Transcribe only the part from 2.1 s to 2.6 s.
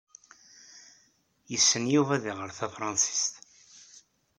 ad iɣeṛ